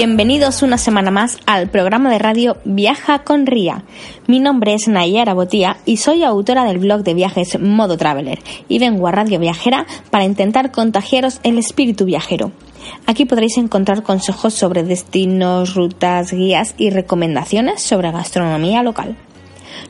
[0.00, 3.82] Bienvenidos una semana más al programa de radio Viaja con Ría.
[4.28, 8.38] Mi nombre es Nayara Botía y soy autora del blog de viajes Modo Traveler
[8.68, 12.52] y vengo a Radio Viajera para intentar contagiaros el espíritu viajero.
[13.06, 19.16] Aquí podréis encontrar consejos sobre destinos, rutas, guías y recomendaciones sobre gastronomía local.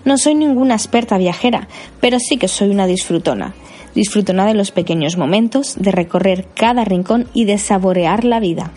[0.07, 1.69] No soy ninguna experta viajera,
[2.01, 3.55] pero sí que soy una disfrutona
[3.95, 8.71] Disfrutona de los pequeños momentos, de recorrer cada rincón y de saborear la vida.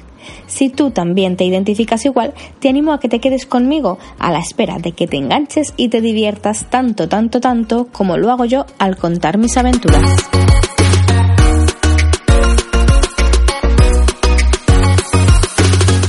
[0.48, 4.40] Si tú también te identificas igual, te animo a que te quedes conmigo a la
[4.40, 8.66] espera de que te enganches y te diviertas tanto, tanto, tanto como lo hago yo
[8.80, 10.30] al contar mis aventuras.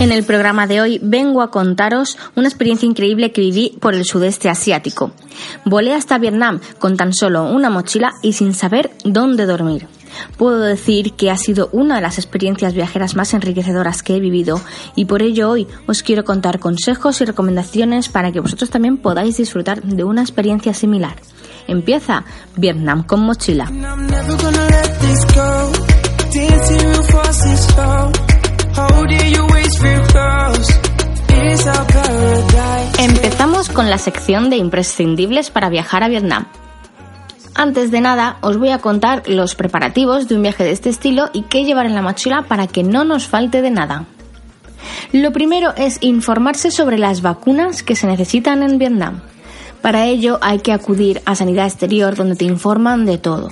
[0.03, 4.05] En el programa de hoy vengo a contaros una experiencia increíble que viví por el
[4.05, 5.13] sudeste asiático.
[5.65, 9.87] Volé hasta Vietnam con tan solo una mochila y sin saber dónde dormir.
[10.37, 14.61] Puedo decir que ha sido una de las experiencias viajeras más enriquecedoras que he vivido
[14.95, 19.37] y por ello hoy os quiero contar consejos y recomendaciones para que vosotros también podáis
[19.37, 21.17] disfrutar de una experiencia similar.
[21.69, 22.25] Empieza
[22.57, 23.71] Vietnam con mochila.
[32.99, 36.47] Empezamos con la sección de imprescindibles para viajar a Vietnam.
[37.55, 41.29] Antes de nada, os voy a contar los preparativos de un viaje de este estilo
[41.33, 44.07] y qué llevar en la mochila para que no nos falte de nada.
[45.13, 49.21] Lo primero es informarse sobre las vacunas que se necesitan en Vietnam.
[49.83, 53.51] Para ello hay que acudir a Sanidad Exterior donde te informan de todo.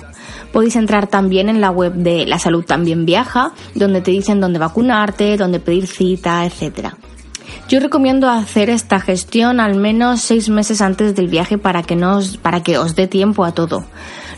[0.51, 4.59] Podéis entrar también en la web de La Salud También Viaja, donde te dicen dónde
[4.59, 6.95] vacunarte, dónde pedir cita, etc.
[7.71, 12.35] Yo recomiendo hacer esta gestión al menos seis meses antes del viaje para que, nos,
[12.35, 13.85] para que os dé tiempo a todo.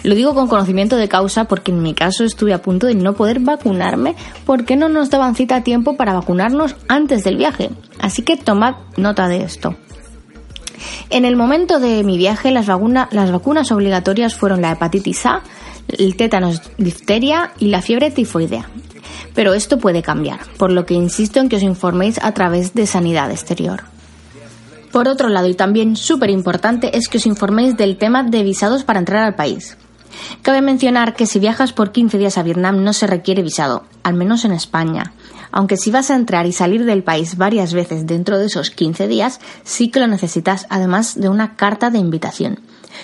[0.03, 3.13] Lo digo con conocimiento de causa porque en mi caso estuve a punto de no
[3.13, 7.71] poder vacunarme porque no nos daban cita a tiempo para vacunarnos antes del viaje.
[7.97, 9.75] Así que tomad nota de esto.
[11.09, 15.41] En el momento de mi viaje las vacunas obligatorias fueron la hepatitis A,
[15.87, 18.69] el tétanos difteria y la fiebre tifoidea.
[19.35, 22.85] Pero esto puede cambiar, por lo que insisto en que os informéis a través de
[22.85, 23.83] Sanidad Exterior.
[24.91, 28.83] Por otro lado, y también súper importante, es que os informéis del tema de visados
[28.83, 29.75] para entrar al país.
[30.43, 34.13] Cabe mencionar que si viajas por 15 días a Vietnam no se requiere visado, al
[34.13, 35.13] menos en España.
[35.51, 39.07] Aunque si vas a entrar y salir del país varias veces dentro de esos 15
[39.07, 42.59] días, sí que lo necesitas, además de una carta de invitación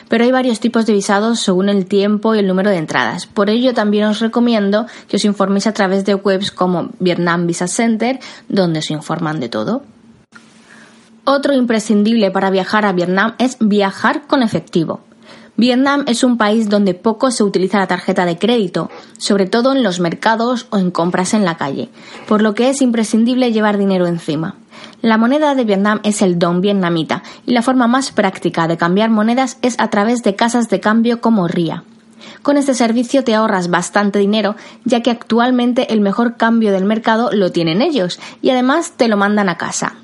[0.08, 3.26] pero hay varios tipos de visados según el tiempo y el número de entradas.
[3.26, 7.68] Por ello también os recomiendo que os informéis a través de webs como Vietnam Visa
[7.68, 9.84] Center, donde os informan de todo.
[11.24, 15.02] Otro imprescindible para viajar a Vietnam es viajar con efectivo.
[15.58, 19.84] Vietnam es un país donde poco se utiliza la tarjeta de crédito, sobre todo en
[19.84, 21.90] los mercados o en compras en la calle,
[22.30, 24.56] por lo que es imprescindible llevar dinero encima.
[25.02, 29.10] La moneda de Vietnam es el dong vietnamita y la forma más práctica de cambiar
[29.10, 31.84] monedas es a través de casas de cambio como RIA.
[32.42, 37.30] Con este servicio te ahorras bastante dinero, ya que actualmente el mejor cambio del mercado
[37.32, 39.96] lo tienen ellos y además te lo mandan a casa.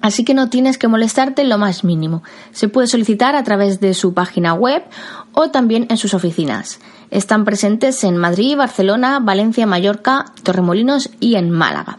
[0.00, 2.24] Así que no tienes que molestarte lo más mínimo.
[2.50, 4.82] Se puede solicitar a través de su página web
[5.32, 6.80] o también en sus oficinas.
[7.10, 11.98] Están presentes en Madrid, Barcelona, Valencia, Mallorca, Torremolinos y en Málaga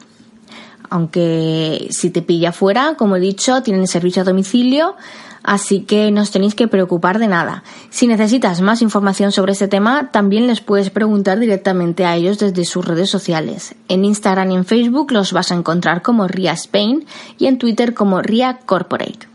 [0.94, 4.96] aunque si te pilla fuera, como he dicho, tienen servicio a domicilio,
[5.42, 7.64] así que no os tenéis que preocupar de nada.
[7.90, 12.64] Si necesitas más información sobre este tema, también les puedes preguntar directamente a ellos desde
[12.64, 13.74] sus redes sociales.
[13.88, 17.08] En Instagram y en Facebook los vas a encontrar como RIA Spain
[17.40, 19.28] y en Twitter como RIA Corporate.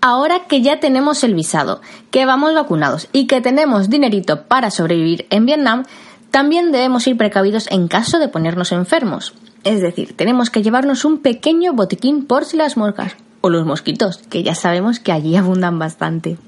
[0.00, 5.26] Ahora que ya tenemos el visado, que vamos vacunados y que tenemos dinerito para sobrevivir
[5.28, 5.84] en Vietnam,
[6.30, 9.34] también debemos ir precavidos en caso de ponernos enfermos.
[9.64, 14.18] Es decir, tenemos que llevarnos un pequeño botiquín por si las moscas o los mosquitos,
[14.18, 16.38] que ya sabemos que allí abundan bastante.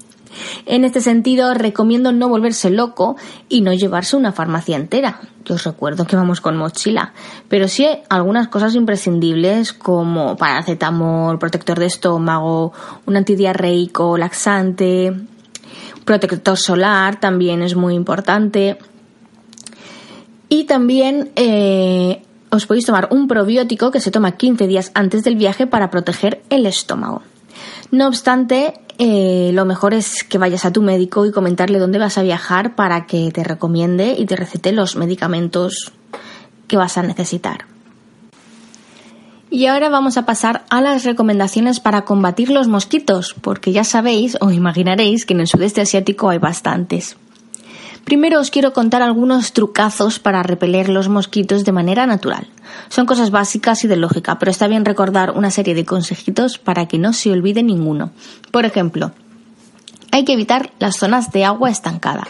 [0.65, 3.15] En este sentido, recomiendo no volverse loco
[3.49, 5.21] y no llevarse una farmacia entera.
[5.45, 7.13] Yo os recuerdo que vamos con mochila,
[7.47, 12.73] pero sí algunas cosas imprescindibles como paracetamol, protector de estómago,
[13.05, 15.13] un antidiarreico, laxante,
[16.05, 18.77] protector solar también es muy importante.
[20.49, 25.35] Y también eh, os podéis tomar un probiótico que se toma 15 días antes del
[25.35, 27.21] viaje para proteger el estómago.
[27.91, 32.17] No obstante, eh, lo mejor es que vayas a tu médico y comentarle dónde vas
[32.17, 35.91] a viajar para que te recomiende y te recete los medicamentos
[36.67, 37.65] que vas a necesitar.
[39.49, 44.37] Y ahora vamos a pasar a las recomendaciones para combatir los mosquitos, porque ya sabéis
[44.41, 47.15] o imaginaréis que en el sudeste asiático hay bastantes.
[48.07, 52.47] Primero os quiero contar algunos trucazos para repeler los mosquitos de manera natural.
[52.87, 56.87] Son cosas básicas y de lógica, pero está bien recordar una serie de consejitos para
[56.87, 58.11] que no se olvide ninguno.
[58.49, 59.11] Por ejemplo,
[60.09, 62.25] hay que evitar las zonas de agua estancada.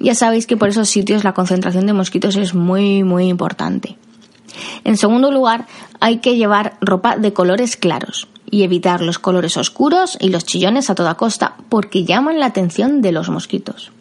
[0.00, 3.98] Ya sabéis que por esos sitios la concentración de mosquitos es muy muy importante.
[4.84, 5.66] En segundo lugar,
[6.00, 10.88] hay que llevar ropa de colores claros y evitar los colores oscuros y los chillones
[10.88, 13.92] a toda costa porque llaman la atención de los mosquitos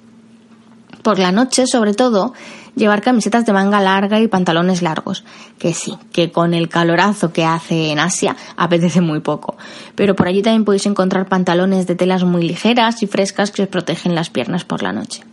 [1.08, 2.34] por la noche, sobre todo,
[2.76, 5.24] llevar camisetas de manga larga y pantalones largos.
[5.58, 9.56] Que sí, que con el calorazo que hace en Asia apetece muy poco.
[9.96, 13.70] Pero por allí también podéis encontrar pantalones de telas muy ligeras y frescas que os
[13.70, 15.24] protegen las piernas por la noche.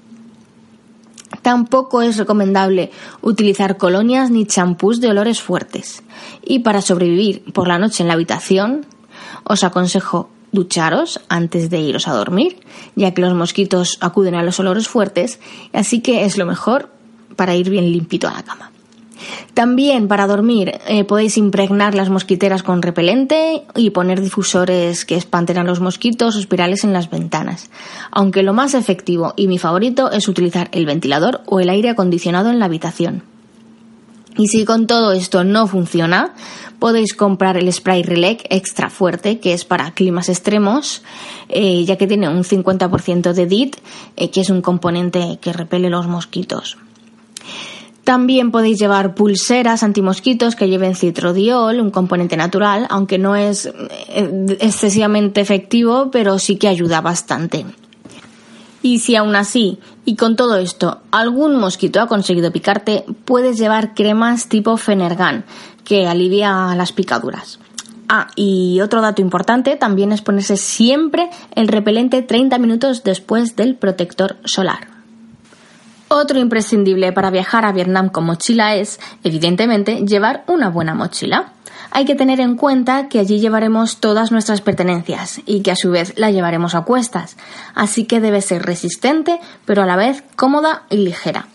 [1.42, 6.04] Tampoco es recomendable utilizar colonias ni champús de olores fuertes.
[6.40, 8.86] Y para sobrevivir por la noche en la habitación,
[9.42, 12.60] os aconsejo ducharos antes de iros a dormir,
[12.94, 15.40] ya que los mosquitos acuden a los olores fuertes,
[15.72, 16.90] así que es lo mejor
[17.36, 18.70] para ir bien limpito a la cama.
[19.54, 25.58] También para dormir eh, podéis impregnar las mosquiteras con repelente y poner difusores que espanten
[25.58, 27.70] a los mosquitos o espirales en las ventanas.
[28.10, 32.50] Aunque lo más efectivo y mi favorito es utilizar el ventilador o el aire acondicionado
[32.50, 33.22] en la habitación.
[34.36, 36.34] Y si con todo esto no funciona,
[36.78, 41.02] podéis comprar el spray Relec extra fuerte, que es para climas extremos,
[41.48, 43.76] eh, ya que tiene un 50% de DIT,
[44.16, 46.76] eh, que es un componente que repele los mosquitos.
[48.02, 54.58] También podéis llevar pulseras antimosquitos que lleven citrodiol, un componente natural, aunque no es eh,
[54.60, 57.64] excesivamente efectivo, pero sí que ayuda bastante.
[58.84, 63.94] Y si aún así, y con todo esto, algún mosquito ha conseguido picarte, puedes llevar
[63.94, 65.46] cremas tipo Fenergan,
[65.84, 67.58] que alivia las picaduras.
[68.10, 73.74] Ah, y otro dato importante también es ponerse siempre el repelente 30 minutos después del
[73.74, 74.88] protector solar.
[76.08, 81.54] Otro imprescindible para viajar a Vietnam con mochila es, evidentemente, llevar una buena mochila
[81.94, 85.92] hay que tener en cuenta que allí llevaremos todas nuestras pertenencias y que a su
[85.92, 87.36] vez la llevaremos a cuestas,
[87.76, 91.46] así que debe ser resistente, pero a la vez cómoda y ligera.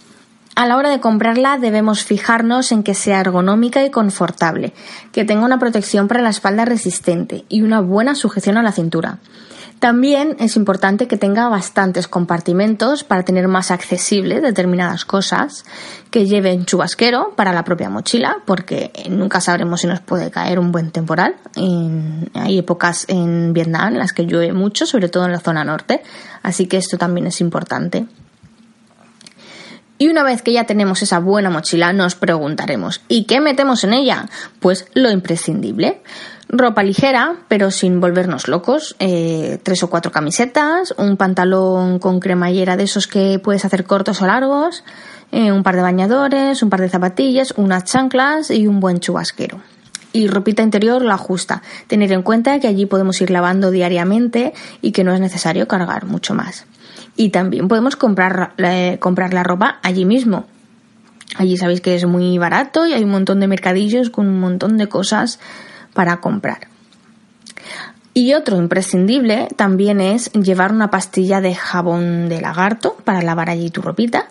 [0.55, 4.73] A la hora de comprarla debemos fijarnos en que sea ergonómica y confortable,
[5.11, 9.19] que tenga una protección para la espalda resistente y una buena sujeción a la cintura.
[9.79, 15.63] También es importante que tenga bastantes compartimentos para tener más accesible determinadas cosas,
[16.11, 20.73] que lleven chubasquero para la propia mochila, porque nunca sabremos si nos puede caer un
[20.73, 21.35] buen temporal.
[22.33, 26.01] hay épocas en Vietnam en las que llueve mucho, sobre todo en la zona norte,
[26.43, 28.05] así que esto también es importante.
[29.97, 33.93] Y una vez que ya tenemos esa buena mochila, nos preguntaremos, ¿y qué metemos en
[33.93, 34.27] ella?
[34.59, 36.01] Pues lo imprescindible.
[36.51, 38.95] Ropa ligera, pero sin volvernos locos.
[38.97, 44.23] Eh, tres o cuatro camisetas, un pantalón con cremallera de esos que puedes hacer cortos
[44.23, 44.83] o largos,
[45.31, 49.61] eh, un par de bañadores, un par de zapatillas, unas chanclas y un buen chubasquero.
[50.11, 51.61] Y ropita interior la justa.
[51.85, 56.07] Tener en cuenta que allí podemos ir lavando diariamente y que no es necesario cargar
[56.07, 56.65] mucho más.
[57.15, 58.53] Y también podemos comprar,
[58.97, 60.47] comprar la ropa allí mismo.
[61.35, 64.77] Allí sabéis que es muy barato y hay un montón de mercadillos con un montón
[64.77, 65.39] de cosas
[65.99, 66.69] para comprar.
[68.13, 73.69] Y otro imprescindible también es llevar una pastilla de jabón de lagarto para lavar allí
[73.69, 74.29] tu ropita.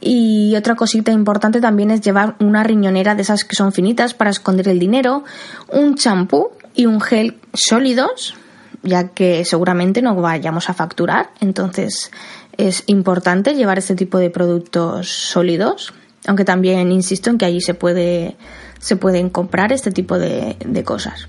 [0.00, 4.30] Y otra cosita importante también es llevar una riñonera de esas que son finitas para
[4.30, 5.22] esconder el dinero,
[5.68, 8.34] un champú y un gel sólidos
[8.82, 11.30] ya que seguramente no vayamos a facturar.
[11.40, 12.10] Entonces
[12.56, 15.94] es importante llevar este tipo de productos sólidos,
[16.26, 18.36] aunque también insisto en que allí se, puede,
[18.78, 21.28] se pueden comprar este tipo de, de cosas.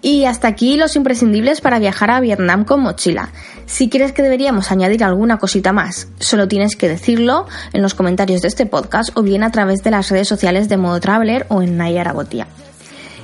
[0.00, 3.30] Y hasta aquí los imprescindibles para viajar a Vietnam con mochila.
[3.66, 8.40] Si quieres que deberíamos añadir alguna cosita más, solo tienes que decirlo en los comentarios
[8.40, 11.62] de este podcast o bien a través de las redes sociales de Modo Traveler o
[11.62, 12.46] en Nayara Botia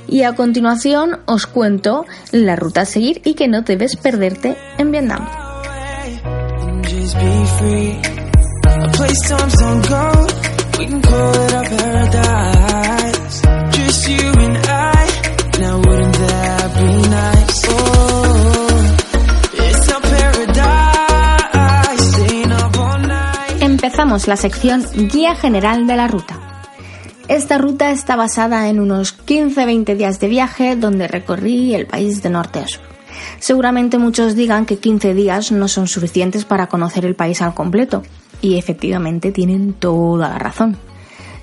[0.07, 4.91] y a continuación os cuento la ruta a seguir y que no debes perderte en
[4.91, 5.27] Vietnam.
[23.61, 26.37] Empezamos la sección Guía General de la Ruta.
[27.27, 32.29] Esta ruta está basada en unos 15-20 días de viaje donde recorrí el país de
[32.29, 32.81] norte a sur.
[33.39, 38.03] Seguramente muchos digan que 15 días no son suficientes para conocer el país al completo,
[38.41, 40.77] y efectivamente tienen toda la razón.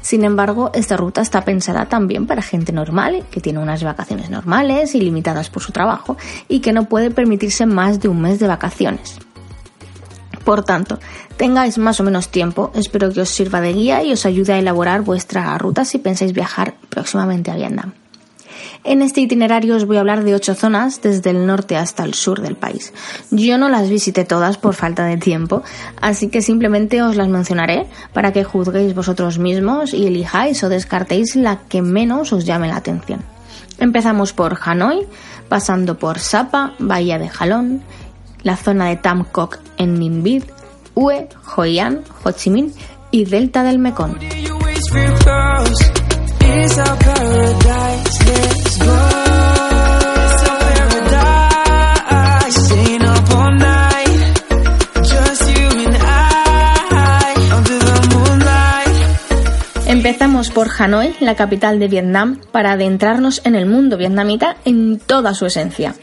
[0.03, 4.95] Sin embargo, esta ruta está pensada también para gente normal, que tiene unas vacaciones normales
[4.97, 6.17] y limitadas por su trabajo,
[6.49, 9.19] y que no puede permitirse más de un mes de vacaciones.
[10.45, 10.99] Por tanto,
[11.37, 14.59] tengáis más o menos tiempo, espero que os sirva de guía y os ayude a
[14.59, 17.93] elaborar vuestra ruta si pensáis viajar próximamente a Vietnam.
[18.85, 22.15] En este itinerario os voy a hablar de ocho zonas desde el norte hasta el
[22.15, 22.93] sur del país.
[23.31, 25.63] Yo no las visité todas por falta de tiempo,
[26.01, 31.37] así que simplemente os las mencionaré para que juzguéis vosotros mismos y elijáis o descartéis
[31.37, 33.21] la que menos os llame la atención.
[33.79, 35.07] Empezamos por Hanoi,
[35.49, 37.83] pasando por Sapa, Bahía de Jalón,
[38.43, 40.45] la zona de Tam Coc en Ninh Binh,
[40.95, 42.73] Hue, Hoi An, Ho Chi Minh
[43.13, 44.19] y Delta del Mekong.
[59.87, 65.35] Empezamos por Hanoi, la capital de Vietnam, para adentrarnos en el mundo vietnamita en toda
[65.35, 65.95] su esencia.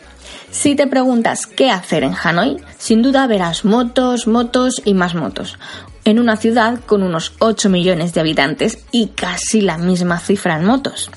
[0.51, 5.57] Si te preguntas qué hacer en Hanoi, sin duda verás motos, motos y más motos
[6.05, 10.65] en una ciudad con unos 8 millones de habitantes y casi la misma cifra en
[10.65, 11.09] motos.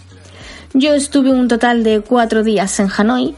[0.74, 3.34] Yo estuve un total de 4 días en Hanoi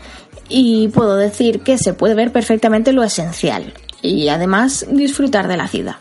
[0.48, 5.68] y puedo decir que se puede ver perfectamente lo esencial y además disfrutar de la
[5.68, 5.96] ciudad.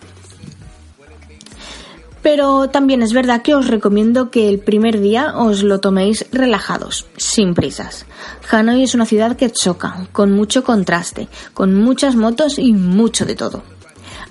[2.21, 7.05] Pero también es verdad que os recomiendo que el primer día os lo toméis relajados,
[7.17, 8.05] sin prisas.
[8.49, 13.35] Hanoi es una ciudad que choca, con mucho contraste, con muchas motos y mucho de
[13.35, 13.63] todo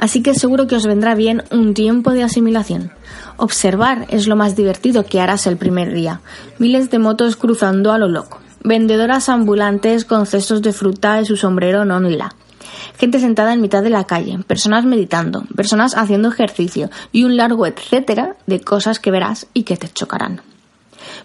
[0.03, 2.91] así que seguro que os vendrá bien un tiempo de asimilación.
[3.37, 6.21] Observar es lo más divertido que harás el primer día.
[6.59, 8.41] Miles de motos cruzando a lo loco.
[8.65, 12.35] Vendedoras ambulantes con cestos de fruta y su sombrero non la.
[12.99, 17.65] Gente sentada en mitad de la calle, personas meditando, personas haciendo ejercicio y un largo
[17.65, 20.43] etcétera de cosas que verás y que te chocarán.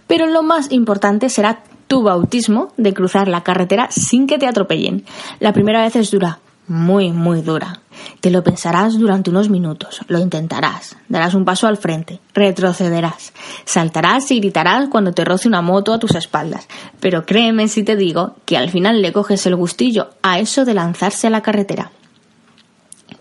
[0.06, 5.04] Pero lo más importante será tu bautismo de cruzar la carretera sin que te atropellen.
[5.40, 7.82] La primera vez es dura, muy, muy dura.
[8.22, 13.34] Te lo pensarás durante unos minutos, lo intentarás, darás un paso al frente, retrocederás,
[13.66, 16.68] saltarás y gritarás cuando te roce una moto a tus espaldas,
[17.00, 20.74] pero créeme si te digo que al final le coges el gustillo a eso de
[20.74, 21.92] lanzarse a la carretera.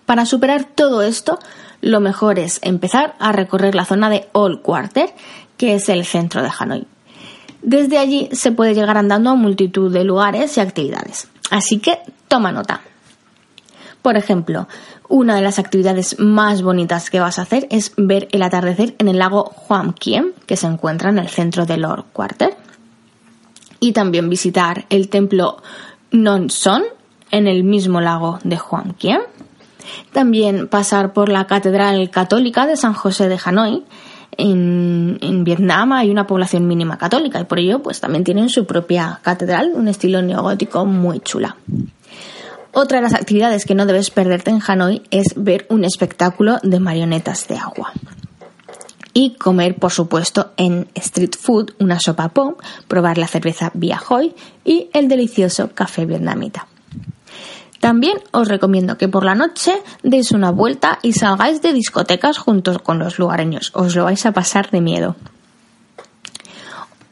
[0.04, 1.38] Para superar todo esto,
[1.80, 5.12] lo mejor es empezar a recorrer la zona de Old Quarter,
[5.56, 6.86] que es el centro de Hanoi.
[7.62, 11.28] Desde allí se puede llegar andando a multitud de lugares y actividades.
[11.50, 11.98] Así que
[12.28, 12.80] toma nota.
[14.06, 14.68] Por ejemplo,
[15.08, 19.08] una de las actividades más bonitas que vas a hacer es ver el atardecer en
[19.08, 22.56] el lago Huam Kiem, que se encuentra en el centro de Lord Quarter.
[23.80, 25.60] Y también visitar el templo
[26.12, 26.84] Non Son
[27.32, 29.22] en el mismo lago de Huam Kiem.
[30.12, 33.82] También pasar por la Catedral Católica de San José de Hanoi.
[34.36, 38.66] En, en, Vietnam hay una población mínima católica y por ello pues también tienen su
[38.66, 41.56] propia catedral, un estilo neogótico muy chula.
[42.78, 46.78] Otra de las actividades que no debes perderte en Hanoi es ver un espectáculo de
[46.78, 47.90] marionetas de agua.
[49.14, 52.56] Y comer, por supuesto, en street food una sopa pom,
[52.86, 56.66] probar la cerveza Via Hoi y el delicioso café vietnamita.
[57.80, 62.80] También os recomiendo que por la noche deis una vuelta y salgáis de discotecas juntos
[62.80, 63.70] con los lugareños.
[63.72, 65.16] Os lo vais a pasar de miedo.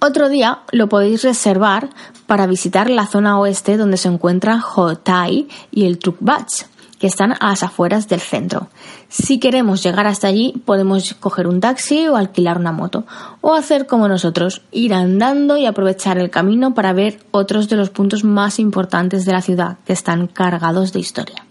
[0.06, 1.88] Otro día lo podéis reservar
[2.26, 6.66] para visitar la zona oeste donde se encuentran Ho Tai y el Truc Bach,
[6.98, 8.68] que están a las afueras del centro.
[9.08, 13.06] Si queremos llegar hasta allí, podemos coger un taxi o alquilar una moto,
[13.40, 17.88] o hacer como nosotros, ir andando y aprovechar el camino para ver otros de los
[17.88, 21.46] puntos más importantes de la ciudad que están cargados de historia.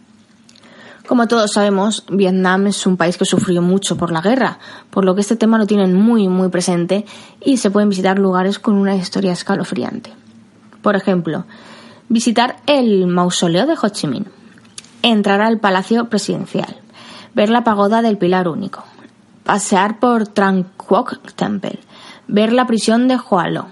[1.07, 5.15] Como todos sabemos, Vietnam es un país que sufrió mucho por la guerra, por lo
[5.15, 7.05] que este tema lo tienen muy muy presente
[7.43, 10.13] y se pueden visitar lugares con una historia escalofriante.
[10.81, 11.45] Por ejemplo,
[12.07, 14.27] visitar el mausoleo de Ho Chi Minh,
[15.01, 16.77] entrar al Palacio Presidencial,
[17.33, 18.85] ver la pagoda del Pilar Único,
[19.43, 21.79] pasear por Trang Quoc Temple,
[22.29, 23.67] ver la prisión de Hoa Lo,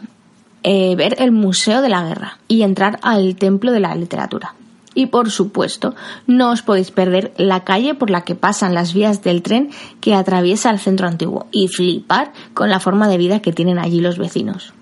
[0.63, 4.53] eh, ver el Museo de la Guerra y entrar al Templo de la Literatura.
[4.93, 5.95] Y por supuesto,
[6.27, 9.69] no os podéis perder la calle por la que pasan las vías del tren
[10.01, 14.01] que atraviesa el centro antiguo y flipar con la forma de vida que tienen allí
[14.01, 14.73] los vecinos.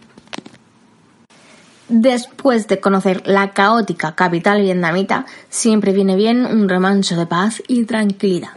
[1.90, 7.84] Después de conocer la caótica capital vietnamita, siempre viene bien un remanso de paz y
[7.86, 8.52] tranquilidad.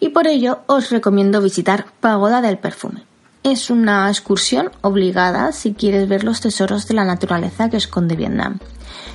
[0.00, 3.02] Y por ello os recomiendo visitar Pagoda del Perfume.
[3.42, 8.58] Es una excursión obligada si quieres ver los tesoros de la naturaleza que esconde Vietnam.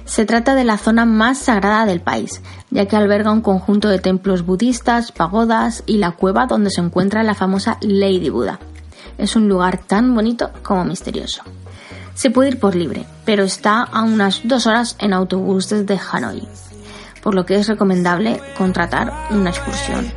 [0.10, 4.00] Se trata de la zona más sagrada del país, ya que alberga un conjunto de
[4.00, 8.60] templos budistas, pagodas y la cueva donde se encuentra la famosa Lady Buda.
[9.20, 11.44] Es un lugar tan bonito como misterioso.
[12.16, 16.42] Se puede ir por libre, pero está a unas dos horas en autobús desde Hanoi.
[17.22, 20.12] por lo que es recomendable contratar una excursión.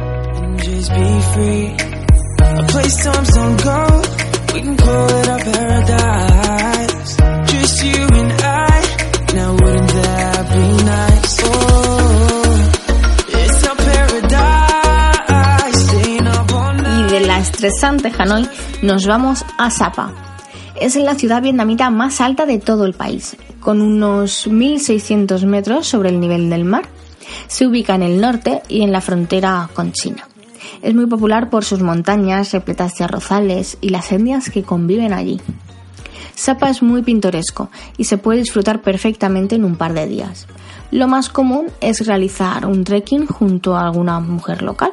[16.99, 18.47] Y de la estresante Hanoi
[18.83, 20.13] nos vamos a Sapa.
[20.79, 26.11] Es la ciudad vietnamita más alta de todo el país, con unos 1.600 metros sobre
[26.11, 26.85] el nivel del mar.
[27.47, 30.29] Se ubica en el norte y en la frontera con China.
[30.83, 35.41] Es muy popular por sus montañas repletas de arrozales y las etnias que conviven allí.
[36.35, 40.47] Sapa es muy pintoresco y se puede disfrutar perfectamente en un par de días.
[40.91, 44.93] Lo más común es realizar un trekking junto a alguna mujer local.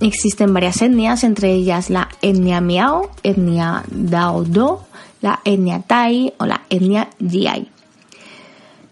[0.00, 4.86] Existen varias etnias, entre ellas la etnia Miao, etnia Dao Do,
[5.20, 7.70] la etnia Tai o la etnia Jiai.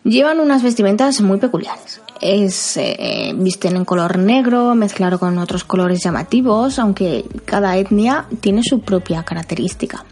[0.04, 2.00] Llevan unas vestimentas muy peculiares.
[2.20, 8.62] Es, eh, visten en color negro, mezclado con otros colores llamativos, aunque cada etnia tiene
[8.62, 10.04] su propia característica.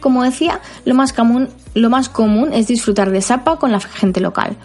[0.00, 1.12] Como decía, lo más
[2.08, 4.56] común, es disfrutar de sapa con la gente local.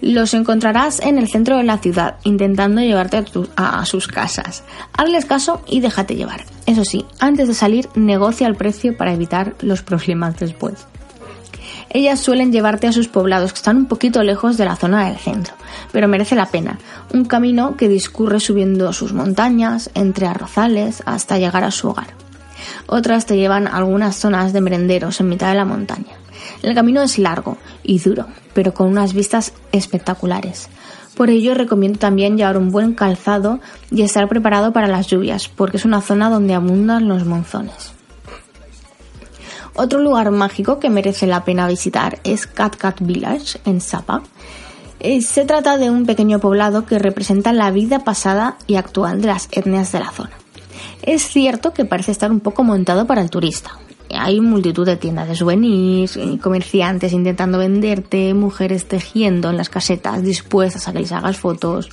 [0.00, 3.24] Los encontrarás en el centro de la ciudad, intentando llevarte
[3.56, 4.62] a, a, sus casas.
[4.92, 6.44] Hazles caso y déjate llevar.
[6.66, 10.86] Eso sí, antes de salir, negocia el precio para evitar los problemas después
[11.90, 15.18] ellas suelen llevarte a sus poblados que están un poquito lejos de la zona del
[15.18, 15.54] centro,
[15.92, 16.78] pero merece la pena.
[17.12, 22.08] Un camino que discurre subiendo sus montañas, entre arrozales, hasta llegar a su hogar.
[22.86, 26.16] Otras te llevan a algunas zonas de merenderos en mitad de la montaña.
[26.62, 30.68] El camino es largo y duro, pero con unas vistas espectaculares.
[31.16, 33.58] Por ello recomiendo también llevar un buen calzado
[33.90, 37.92] y estar preparado para las lluvias, porque es una zona donde abundan los monzones.
[39.74, 44.22] Otro lugar mágico que merece la pena visitar es Cat Cat Village en Sapa.
[44.98, 49.28] Eh, se trata de un pequeño poblado que representa la vida pasada y actual de
[49.28, 50.30] las etnias de la zona.
[51.02, 53.72] Es cierto que parece estar un poco montado para el turista.
[54.10, 60.88] Hay multitud de tiendas de souvenirs, comerciantes intentando venderte, mujeres tejiendo en las casetas dispuestas
[60.88, 61.90] a que les hagas fotos.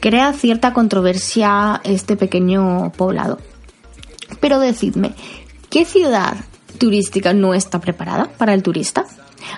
[0.00, 3.38] Crea cierta controversia este pequeño poblado.
[4.40, 5.14] Pero decidme,
[5.70, 6.36] ¿qué ciudad
[6.78, 9.06] turística no está preparada para el turista.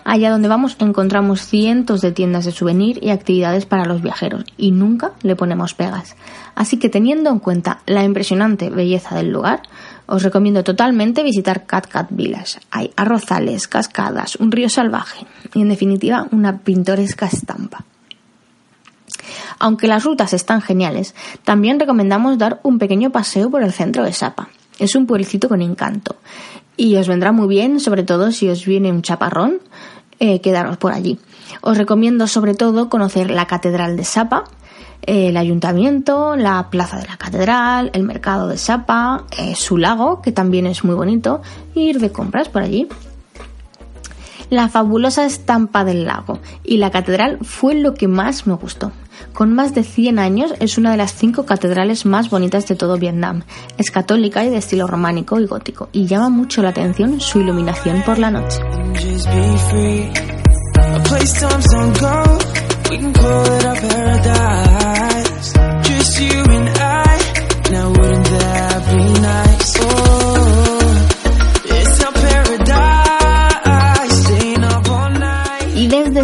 [0.05, 4.71] Allá donde vamos encontramos cientos de tiendas de souvenir y actividades para los viajeros y
[4.71, 6.17] nunca le ponemos pegas.
[6.55, 9.63] Así que teniendo en cuenta la impresionante belleza del lugar,
[10.07, 12.61] os recomiendo totalmente visitar Cat Cat Village.
[12.71, 17.85] Hay arrozales, cascadas, un río salvaje y en definitiva una pintoresca estampa.
[19.59, 24.13] Aunque las rutas están geniales, también recomendamos dar un pequeño paseo por el centro de
[24.13, 24.49] Sapa.
[24.79, 26.17] Es un pueblecito con encanto
[26.77, 29.61] y os vendrá muy bien, sobre todo si os viene un chaparrón,
[30.19, 31.19] eh, quedaros por allí.
[31.61, 34.45] Os recomiendo sobre todo conocer la Catedral de Sapa,
[35.07, 40.23] eh, el ayuntamiento, la plaza de la catedral, el mercado de Sapa, eh, su lago,
[40.23, 41.43] que también es muy bonito,
[41.75, 42.89] e ir de compras por allí.
[44.51, 48.93] La fabulosa estampa del lago y la catedral fue lo que más me gustó.
[49.33, 52.99] Con más de 100 años es una de las cinco catedrales más bonitas de todo
[52.99, 53.43] Vietnam.
[53.79, 58.03] Es católica y de estilo románico y gótico y llama mucho la atención su iluminación
[58.03, 58.59] por la noche.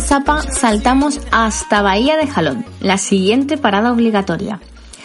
[0.00, 4.60] De Sapa saltamos hasta Bahía de Jalón, la siguiente parada obligatoria.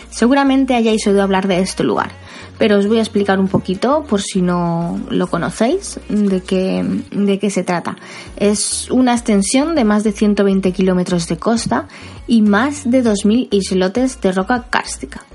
[0.10, 2.12] Seguramente hayáis oído hablar de este lugar,
[2.58, 7.39] pero os voy a explicar un poquito, por si no lo conocéis, de qué, de
[7.39, 7.97] qué se trata.
[8.38, 11.88] Es una extensión de más de 120 kilómetros de costa
[12.25, 15.25] y más de 2.000 islotes de roca cárstica.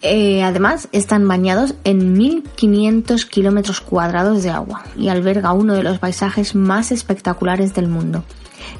[0.00, 5.98] Eh, además, están bañados en 1.500 kilómetros cuadrados de agua y alberga uno de los
[5.98, 8.24] paisajes más espectaculares del mundo.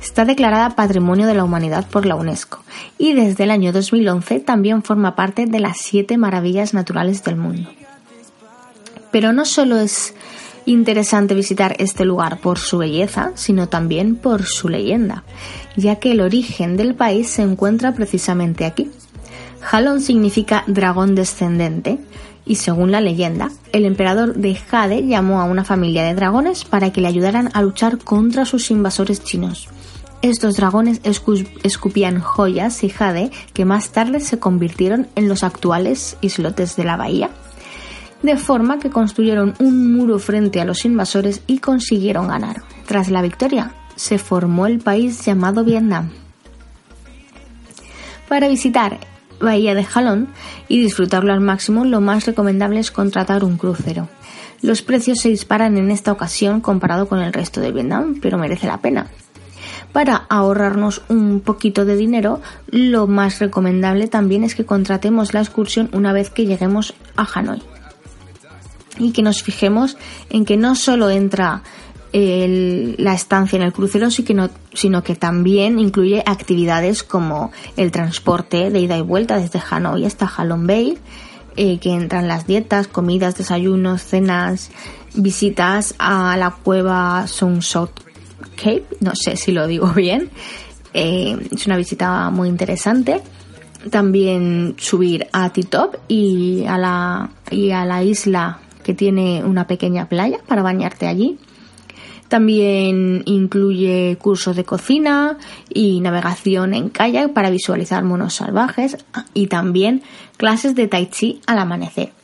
[0.04, 2.62] Está declarada Patrimonio de la Humanidad por la UNESCO
[2.98, 7.70] y desde el año 2011 también forma parte de las siete maravillas naturales del mundo.
[9.10, 10.14] Pero no solo es
[10.66, 15.24] interesante visitar este lugar por su belleza, sino también por su leyenda,
[15.74, 18.90] ya que el origen del país se encuentra precisamente aquí.
[19.62, 21.98] Jalón significa dragón descendente
[22.44, 26.92] y según la leyenda, el emperador de Jade llamó a una familia de dragones para
[26.92, 29.70] que le ayudaran a luchar contra sus invasores chinos.
[30.24, 36.76] Estos dragones escupían joyas y jade que más tarde se convirtieron en los actuales islotes
[36.76, 37.28] de la bahía,
[38.22, 42.62] de forma que construyeron un muro frente a los invasores y consiguieron ganar.
[42.86, 46.08] Tras la victoria, se formó el país llamado Vietnam.
[48.26, 49.00] Para visitar
[49.42, 50.28] Bahía de Jalón
[50.68, 54.08] y disfrutarlo al máximo, lo más recomendable es contratar un crucero.
[54.62, 58.66] Los precios se disparan en esta ocasión comparado con el resto de Vietnam, pero merece
[58.66, 59.08] la pena.
[59.94, 65.88] Para ahorrarnos un poquito de dinero, lo más recomendable también es que contratemos la excursión
[65.92, 67.62] una vez que lleguemos a Hanoi.
[68.98, 69.96] Y que nos fijemos
[70.30, 71.62] en que no solo entra
[72.12, 78.98] la estancia en el crucero, sino que también incluye actividades como el transporte de ida
[78.98, 80.98] y vuelta desde Hanoi hasta Halong Bay,
[81.54, 84.72] eh, que entran las dietas, comidas, desayunos, cenas,
[85.14, 88.04] visitas a la cueva Sunshot
[88.56, 90.30] Cape, no sé si lo digo bien,
[90.92, 93.20] eh, es una visita muy interesante.
[93.90, 100.08] También subir a Titop y a la, y a la isla que tiene una pequeña
[100.08, 101.38] playa para bañarte allí.
[102.28, 105.36] También incluye cursos de cocina
[105.68, 108.96] y navegación en kayak para visualizar monos salvajes
[109.34, 110.02] y también
[110.36, 112.23] clases de tai chi al amanecer.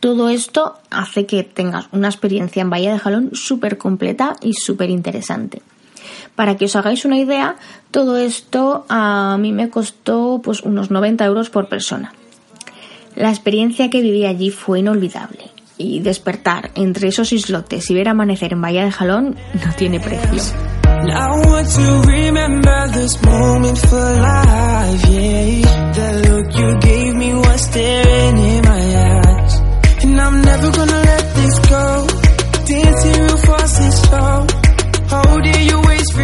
[0.00, 4.90] Todo esto hace que tengas una experiencia en Bahía de Jalón súper completa y súper
[4.90, 5.60] interesante.
[6.36, 7.56] Para que os hagáis una idea,
[7.90, 12.12] todo esto a mí me costó pues unos 90 euros por persona.
[13.16, 18.52] La experiencia que viví allí fue inolvidable y despertar entre esos islotes y ver amanecer
[18.52, 20.40] en Bahía de Jalón no tiene precio.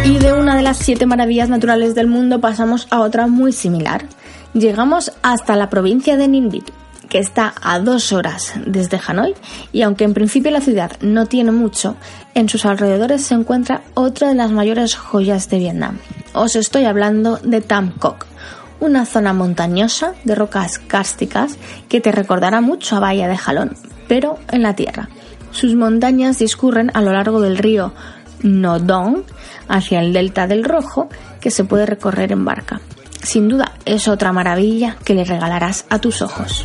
[0.03, 4.05] Y de una de las siete maravillas naturales del mundo pasamos a otra muy similar.
[4.53, 6.63] Llegamos hasta la provincia de Ninh
[7.09, 9.33] que está a dos horas desde Hanoi
[9.71, 11.95] y aunque en principio la ciudad no tiene mucho,
[12.33, 15.97] en sus alrededores se encuentra otra de las mayores joyas de Vietnam.
[16.33, 18.25] Os estoy hablando de Tam Coc,
[18.85, 21.57] una zona montañosa de rocas cársticas
[21.89, 23.75] que te recordará mucho a Bahía de Jalón,
[24.07, 25.09] pero en la tierra.
[25.51, 27.93] Sus montañas discurren a lo largo del río
[28.43, 29.23] Nodong
[29.67, 31.09] hacia el delta del Rojo
[31.41, 32.81] que se puede recorrer en barca.
[33.23, 36.63] Sin duda es otra maravilla que le regalarás a tus ojos.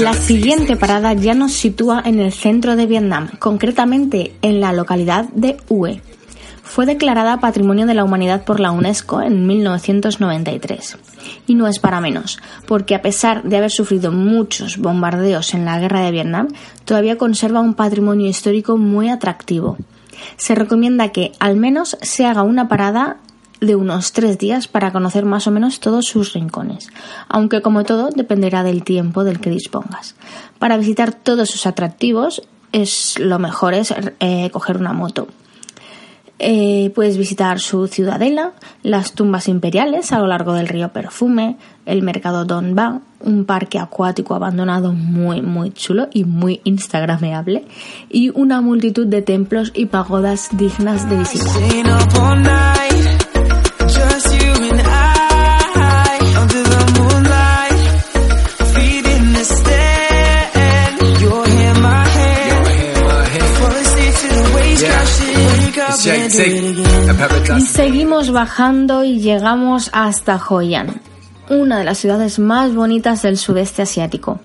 [0.00, 5.26] La siguiente parada ya nos sitúa en el centro de Vietnam, concretamente en la localidad
[5.32, 6.02] de Hue.
[6.64, 10.96] Fue declarada Patrimonio de la Humanidad por la UNESCO en 1993.
[11.46, 15.78] Y no es para menos, porque a pesar de haber sufrido muchos bombardeos en la
[15.78, 16.48] guerra de Vietnam,
[16.84, 19.76] todavía conserva un patrimonio histórico muy atractivo.
[20.36, 23.18] Se recomienda que al menos se haga una parada
[23.60, 26.88] de unos tres días para conocer más o menos todos sus rincones,
[27.28, 30.16] aunque como todo dependerá del tiempo del que dispongas.
[30.58, 35.28] Para visitar todos sus atractivos es lo mejor es eh, coger una moto,
[36.38, 42.02] eh, puedes visitar su ciudadela, las tumbas imperiales a lo largo del río Perfume, el
[42.02, 47.64] mercado Don Ba, un parque acuático abandonado muy muy chulo y muy instagrameable
[48.10, 51.62] y una multitud de templos y pagodas dignas de visitar.
[67.56, 71.00] Y seguimos bajando y llegamos hasta Hoi An,
[71.48, 74.40] una de las ciudades más bonitas del sudeste asiático,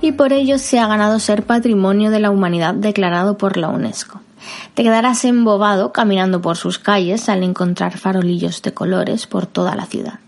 [0.00, 4.20] y por ello se ha ganado ser Patrimonio de la Humanidad declarado por la UNESCO.
[4.74, 9.86] Te quedarás embobado caminando por sus calles al encontrar farolillos de colores por toda la
[9.86, 10.18] ciudad.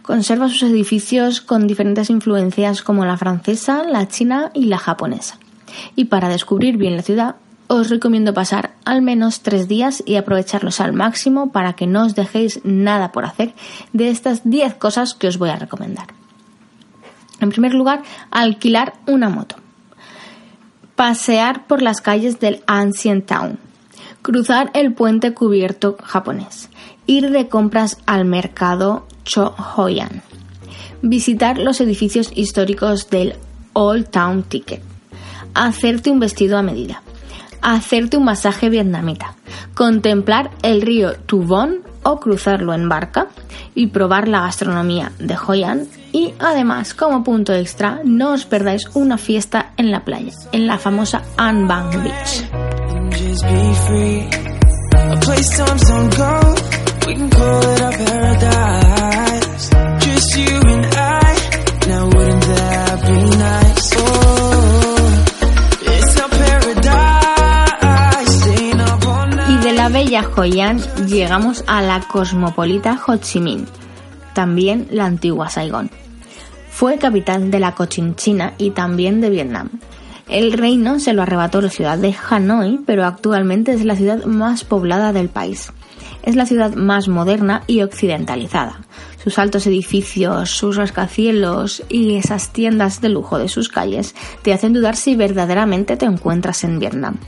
[0.00, 5.38] Conserva sus edificios con diferentes influencias como la francesa, la china y la japonesa.
[5.94, 7.36] Y para descubrir bien la ciudad,
[7.68, 12.14] os recomiendo pasar al menos tres días y aprovecharlos al máximo para que no os
[12.14, 13.54] dejéis nada por hacer
[13.92, 16.06] de estas 10 cosas que os voy a recomendar.
[17.40, 19.56] En primer lugar, alquilar una moto.
[20.94, 23.58] Pasear por las calles del Ancient Town.
[24.22, 26.70] Cruzar el puente cubierto japonés.
[27.06, 30.22] Ir de compras al mercado Chohoyan.
[31.02, 33.34] Visitar los edificios históricos del
[33.74, 34.82] Old Town Ticket.
[35.52, 37.02] Hacerte un vestido a medida
[37.74, 39.34] hacerte un masaje vietnamita,
[39.74, 43.26] contemplar el río Tubón o cruzarlo en barca
[43.74, 48.84] y probar la gastronomía de Hoi An y además como punto extra no os perdáis
[48.94, 52.44] una fiesta en la playa, en la famosa An Bang Beach.
[69.86, 70.28] La bella
[71.06, 73.66] llegamos a la cosmopolita Ho Chi Minh,
[74.34, 75.90] también la antigua Saigón.
[76.70, 79.70] Fue capital de la Cochinchina y también de Vietnam.
[80.28, 84.64] El reino se lo arrebató la ciudad de Hanoi, pero actualmente es la ciudad más
[84.64, 85.72] poblada del país.
[86.24, 88.80] Es la ciudad más moderna y occidentalizada.
[89.22, 94.72] Sus altos edificios, sus rascacielos y esas tiendas de lujo de sus calles te hacen
[94.72, 97.18] dudar si verdaderamente te encuentras en Vietnam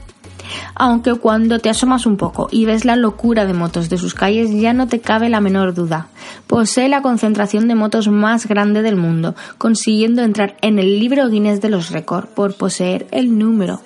[0.75, 4.51] aunque cuando te asomas un poco y ves la locura de motos de sus calles
[4.53, 6.09] ya no te cabe la menor duda.
[6.47, 11.61] Posee la concentración de motos más grande del mundo, consiguiendo entrar en el libro Guinness
[11.61, 13.81] de los récords por poseer el número,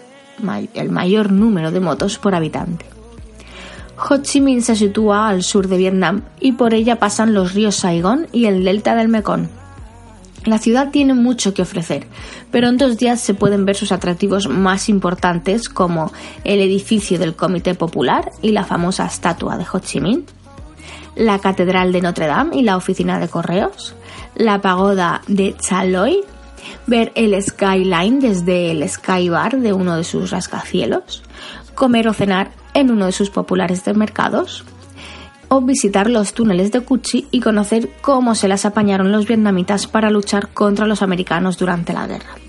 [0.74, 2.86] el mayor número de motos por habitante.
[4.08, 7.76] Ho Chi Minh se sitúa al sur de Vietnam y por ella pasan los ríos
[7.76, 9.61] Saigón y el delta del Mekong.
[10.44, 12.06] La ciudad tiene mucho que ofrecer,
[12.50, 17.36] pero en dos días se pueden ver sus atractivos más importantes como el edificio del
[17.36, 20.24] Comité Popular y la famosa estatua de Ho Chi Minh,
[21.14, 23.94] la Catedral de Notre Dame y la oficina de correos,
[24.34, 26.24] la pagoda de Chaloy,
[26.88, 31.22] ver el skyline desde el Sky Bar de uno de sus rascacielos,
[31.76, 34.64] comer o cenar en uno de sus populares mercados,
[35.52, 40.08] o visitar los túneles de Cuchi y conocer cómo se las apañaron los vietnamitas para
[40.08, 42.41] luchar contra los americanos durante la guerra.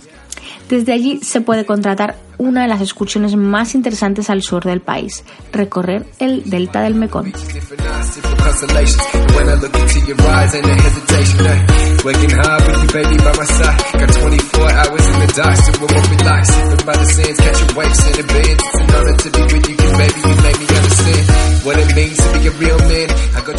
[0.73, 5.23] Desde allí se puede contratar una de las excursiones más interesantes al sur del país,
[5.51, 7.31] recorrer el delta del Mekong.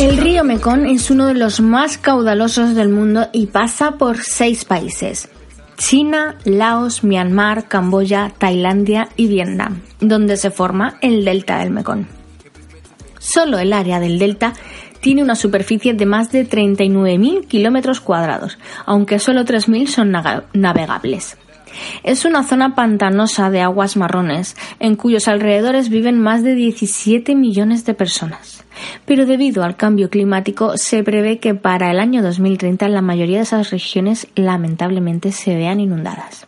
[0.01, 4.65] El río Mekong es uno de los más caudalosos del mundo y pasa por seis
[4.65, 5.29] países.
[5.77, 12.07] China, Laos, Myanmar, Camboya, Tailandia y Vietnam, donde se forma el delta del Mekong.
[13.19, 14.53] Solo el área del delta
[15.01, 20.13] tiene una superficie de más de 39.000 kilómetros cuadrados, aunque solo 3.000 son
[20.53, 21.37] navegables.
[22.03, 27.85] Es una zona pantanosa de aguas marrones, en cuyos alrededores viven más de 17 millones
[27.85, 28.65] de personas.
[29.05, 33.45] Pero debido al cambio climático, se prevé que para el año 2030 la mayoría de
[33.45, 36.47] esas regiones lamentablemente se vean inundadas.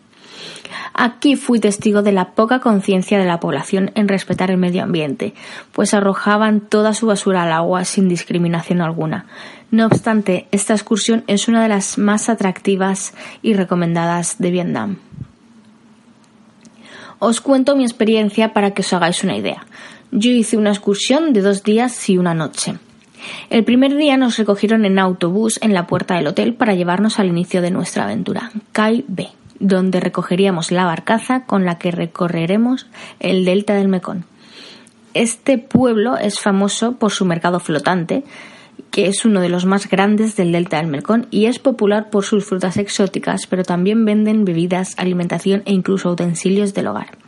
[0.99, 5.35] Aquí fui testigo de la poca conciencia de la población en respetar el medio ambiente,
[5.73, 9.27] pues arrojaban toda su basura al agua sin discriminación alguna.
[9.71, 13.13] No obstante, esta excursión es una de las más atractivas
[13.43, 14.97] y recomendadas de Vietnam.
[17.19, 19.67] Os cuento mi experiencia para que os hagáis una idea.
[20.13, 22.75] Yo hice una excursión de dos días y una noche.
[23.51, 27.29] El primer día nos recogieron en autobús en la puerta del hotel para llevarnos al
[27.29, 32.87] inicio de nuestra aventura, Kai B, donde recogeríamos la barcaza con la que recorreremos
[33.19, 34.25] el delta del Mekong.
[35.15, 38.23] Este pueblo es famoso por su mercado flotante,
[38.97, 42.25] que es uno de los más grandes del delta del Mekong y es popular por
[42.25, 47.19] sus frutas exóticas, pero también venden bebidas, alimentación e incluso utensilios del hogar.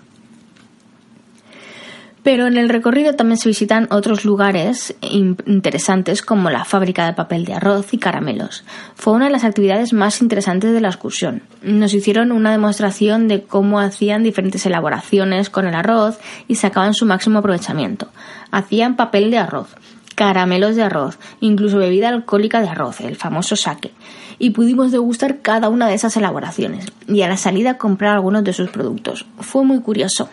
[2.22, 7.44] Pero en el recorrido también se visitan otros lugares interesantes como la fábrica de papel
[7.44, 8.64] de arroz y caramelos.
[8.94, 11.42] Fue una de las actividades más interesantes de la excursión.
[11.62, 17.04] Nos hicieron una demostración de cómo hacían diferentes elaboraciones con el arroz y sacaban su
[17.04, 18.08] máximo aprovechamiento.
[18.50, 19.76] Hacían papel de arroz,
[20.18, 23.92] caramelos de arroz, incluso bebida alcohólica de arroz, el famoso sake,
[24.40, 28.52] y pudimos degustar cada una de esas elaboraciones y a la salida comprar algunos de
[28.52, 29.26] sus productos.
[29.38, 30.28] Fue muy curioso.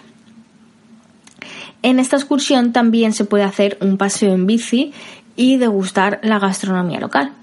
[1.84, 4.91] En esta excursión también se puede hacer un paseo en bici
[5.36, 7.34] y degustar la gastronomía local.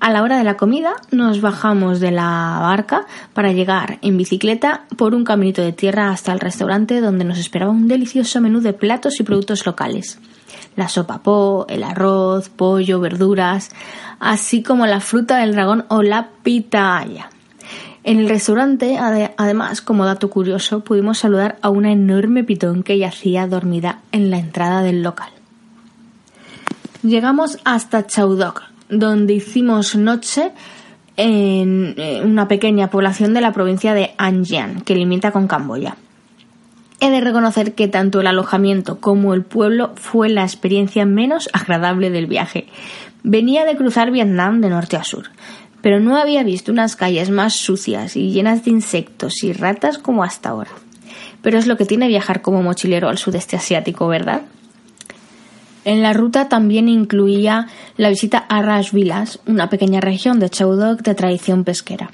[0.00, 4.86] A la hora de la comida nos bajamos de la barca para llegar en bicicleta
[4.96, 8.72] por un caminito de tierra hasta el restaurante donde nos esperaba un delicioso menú de
[8.72, 10.18] platos y productos locales.
[10.76, 13.70] La sopa po, el arroz, pollo, verduras,
[14.18, 17.30] así como la fruta del dragón o la pitaya.
[18.02, 23.46] En el restaurante, además, como dato curioso, pudimos saludar a una enorme pitón que yacía
[23.46, 25.28] dormida en la entrada del local.
[27.02, 30.52] Llegamos hasta Chaudok, donde hicimos noche
[31.16, 35.96] en una pequeña población de la provincia de An Giang, que limita con Camboya.
[37.00, 42.10] He de reconocer que tanto el alojamiento como el pueblo fue la experiencia menos agradable
[42.10, 42.66] del viaje.
[43.22, 45.30] Venía de cruzar Vietnam de norte a sur,
[45.80, 50.22] pero no había visto unas calles más sucias y llenas de insectos y ratas como
[50.22, 50.72] hasta ahora.
[51.40, 54.42] Pero es lo que tiene viajar como mochilero al sudeste asiático, ¿verdad?
[55.86, 61.00] En la ruta también incluía la visita a Rash Vilas, una pequeña región de Chaudok
[61.00, 62.10] de tradición pesquera.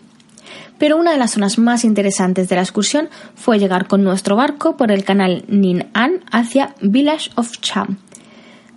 [0.78, 4.76] Pero una de las zonas más interesantes de la excursión fue llegar con nuestro barco
[4.76, 7.98] por el canal Nin An hacia Village of Cham,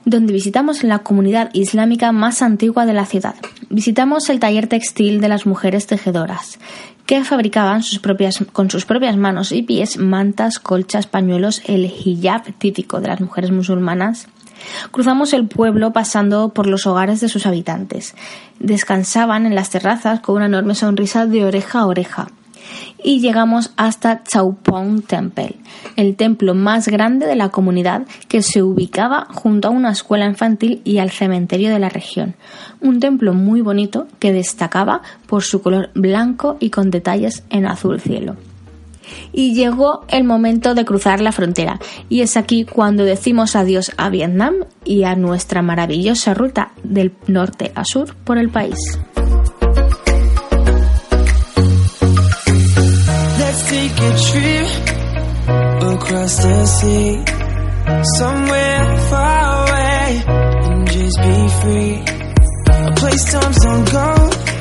[0.05, 3.35] donde visitamos la comunidad islámica más antigua de la ciudad.
[3.69, 6.57] Visitamos el taller textil de las mujeres tejedoras,
[7.05, 12.53] que fabricaban sus propias, con sus propias manos y pies mantas, colchas, pañuelos, el hijab
[12.59, 14.27] típico de las mujeres musulmanas.
[14.91, 18.15] Cruzamos el pueblo pasando por los hogares de sus habitantes.
[18.60, 22.28] Descansaban en las terrazas con una enorme sonrisa de oreja a oreja
[23.04, 25.56] y llegamos hasta Chaupong Temple,
[25.95, 30.82] el templo más grande de la comunidad que se ubicaba junto a una escuela infantil
[30.84, 32.36] y al cementerio de la región.
[32.82, 38.00] Un templo muy bonito que destacaba por su color blanco y con detalles en azul
[38.00, 38.36] cielo.
[39.32, 44.10] Y llegó el momento de cruzar la frontera, y es aquí cuando decimos adiós a
[44.10, 48.78] Vietnam y a nuestra maravillosa ruta del norte a sur por el país.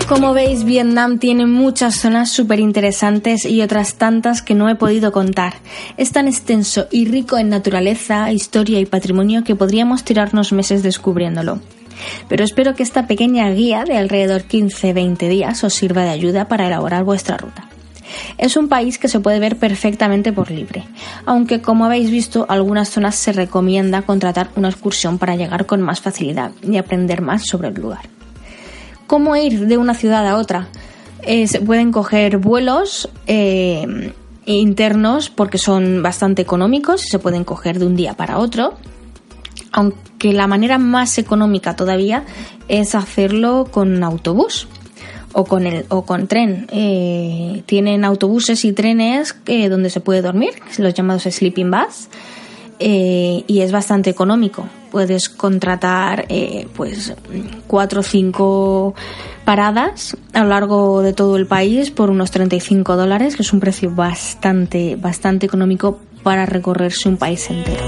[0.09, 5.13] Como veis, Vietnam tiene muchas zonas súper interesantes y otras tantas que no he podido
[5.13, 5.57] contar.
[5.99, 11.61] Es tan extenso y rico en naturaleza, historia y patrimonio que podríamos tirarnos meses descubriéndolo.
[12.27, 16.69] Pero espero que esta pequeña guía de alrededor 15-20 días os sirva de ayuda para
[16.69, 17.69] elaborar vuestra ruta.
[18.39, 20.85] Es un país que se puede ver perfectamente por libre,
[21.27, 26.01] aunque como habéis visto algunas zonas se recomienda contratar una excursión para llegar con más
[26.01, 28.18] facilidad y aprender más sobre el lugar.
[29.09, 30.69] ¿Cómo ir de una ciudad a otra?
[31.25, 34.13] Se pueden coger vuelos eh,
[34.47, 38.75] internos porque son bastante económicos y se pueden coger de un día para otro
[39.73, 42.25] aunque la manera más económica todavía
[42.69, 44.69] es hacerlo con autobús
[45.33, 46.67] o con, el, o con tren.
[46.71, 52.09] Eh, tienen autobuses y trenes eh, donde se puede dormir, los llamados sleeping bus,
[52.79, 54.69] eh, y es bastante económico.
[54.91, 56.27] Puedes contratar
[56.75, 57.15] pues
[57.67, 58.95] cuatro o cinco
[59.45, 63.61] paradas a lo largo de todo el país por unos 35 dólares, que es un
[63.61, 67.83] precio bastante, bastante económico para recorrerse un país entero.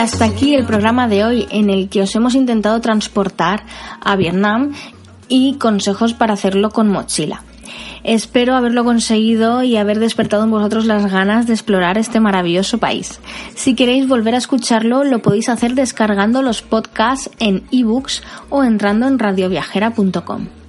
[0.00, 3.64] Hasta aquí el programa de hoy en el que os hemos intentado transportar
[4.00, 4.72] a Vietnam
[5.28, 7.42] y consejos para hacerlo con mochila.
[8.02, 13.20] Espero haberlo conseguido y haber despertado en vosotros las ganas de explorar este maravilloso país.
[13.54, 19.06] Si queréis volver a escucharlo, lo podéis hacer descargando los podcasts en ebooks o entrando
[19.06, 20.59] en radioviajera.com.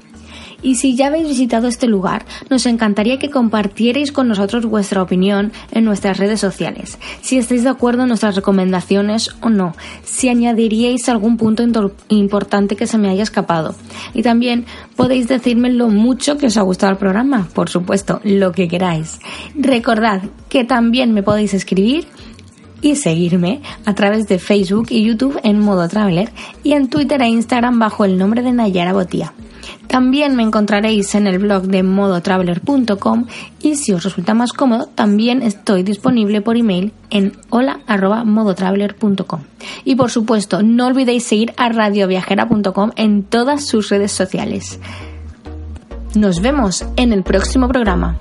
[0.61, 5.51] Y si ya habéis visitado este lugar, nos encantaría que compartierais con nosotros vuestra opinión
[5.71, 11.09] en nuestras redes sociales, si estáis de acuerdo en nuestras recomendaciones o no, si añadiríais
[11.09, 11.63] algún punto
[12.09, 13.75] importante que se me haya escapado.
[14.13, 18.51] Y también podéis decirme lo mucho que os ha gustado el programa, por supuesto, lo
[18.51, 19.19] que queráis.
[19.55, 22.07] Recordad que también me podéis escribir
[22.81, 26.31] y seguirme a través de Facebook y YouTube en modo Traveler
[26.63, 29.33] y en Twitter e Instagram bajo el nombre de Nayara Botía.
[29.87, 33.25] También me encontraréis en el blog de modotraveler.com
[33.61, 39.41] y si os resulta más cómodo, también estoy disponible por email en hola@modotraveler.com.
[39.83, 44.79] Y por supuesto, no olvidéis seguir a radioviajera.com en todas sus redes sociales.
[46.15, 48.19] Nos vemos en el próximo programa.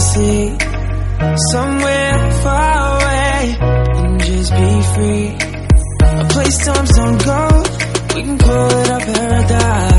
[0.00, 0.56] Sea
[1.52, 5.28] Somewhere far away And just be free.
[6.02, 7.62] A place times don't go.
[8.14, 9.89] We can call it our paradise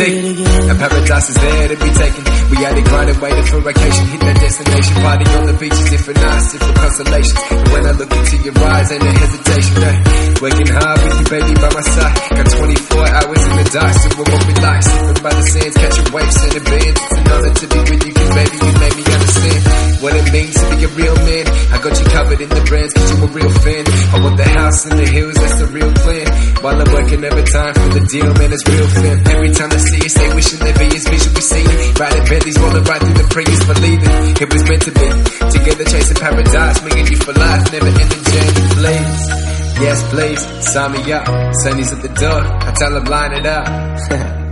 [0.00, 0.66] up It's and do it JT.
[0.66, 0.70] again.
[0.70, 2.24] A paradise is there to be taken.
[2.50, 4.04] We had it grinding, waiting for vacation.
[4.06, 7.40] Hit that destination, party on the beach is different nights, different constellations.
[7.50, 9.74] And when I look into your eyes, ain't no hesitation.
[9.82, 9.96] Hey,
[10.38, 12.14] working hard with you, baby, by my side.
[12.30, 14.82] Got 24 hours in the dark, so what we like.
[14.86, 16.98] Slipping by the sands, catching waves, sending bands.
[17.02, 19.60] It's an honor to be with you, cause baby, you made me understand
[19.98, 21.44] what it means to be a real man.
[21.74, 23.84] I got you covered in the brands, cause you a real fan.
[24.14, 26.26] I want the house in the hills, that's the real plan.
[26.62, 29.16] While I'm working overtime for the deal, man, it's real fam.
[29.26, 31.98] Every time I see you, say wishing there be his vision we see it.
[31.98, 35.08] Riding Bentleys, rolling right through the prayers, believing it was meant to be.
[35.50, 39.22] Together chasing paradise, and you for life, never ending journey, please.
[39.78, 40.40] Yes, please,
[40.72, 41.26] sign me up.
[41.62, 44.42] Sunny's at the door, I tell him line it up.